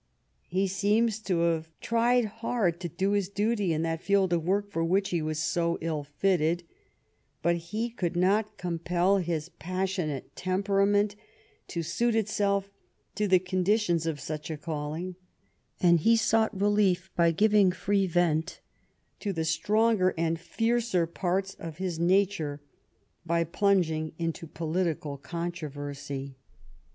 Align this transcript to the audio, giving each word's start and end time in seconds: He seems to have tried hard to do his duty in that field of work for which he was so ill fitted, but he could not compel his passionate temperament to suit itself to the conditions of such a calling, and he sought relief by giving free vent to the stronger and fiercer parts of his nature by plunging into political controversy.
He 0.47 0.65
seems 0.65 1.19
to 1.19 1.41
have 1.41 1.69
tried 1.79 2.25
hard 2.25 2.79
to 2.79 2.89
do 2.89 3.11
his 3.11 3.29
duty 3.29 3.71
in 3.71 3.83
that 3.83 4.01
field 4.01 4.33
of 4.33 4.43
work 4.43 4.71
for 4.71 4.83
which 4.83 5.09
he 5.11 5.21
was 5.21 5.37
so 5.37 5.77
ill 5.79 6.03
fitted, 6.03 6.63
but 7.43 7.55
he 7.57 7.91
could 7.91 8.15
not 8.15 8.57
compel 8.57 9.19
his 9.19 9.49
passionate 9.49 10.35
temperament 10.35 11.15
to 11.67 11.83
suit 11.83 12.15
itself 12.15 12.71
to 13.13 13.27
the 13.27 13.37
conditions 13.37 14.07
of 14.07 14.19
such 14.19 14.49
a 14.49 14.57
calling, 14.57 15.17
and 15.79 15.99
he 15.99 16.15
sought 16.15 16.59
relief 16.59 17.11
by 17.15 17.29
giving 17.29 17.71
free 17.71 18.07
vent 18.07 18.59
to 19.19 19.31
the 19.31 19.45
stronger 19.45 20.15
and 20.17 20.39
fiercer 20.39 21.05
parts 21.05 21.53
of 21.59 21.77
his 21.77 21.99
nature 21.99 22.59
by 23.23 23.43
plunging 23.43 24.13
into 24.17 24.47
political 24.47 25.19
controversy. 25.19 26.33